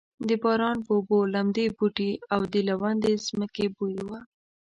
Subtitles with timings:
[0.27, 4.09] د باران په اوبو لمدې بوټې او د لوندې ځمکې بوی و.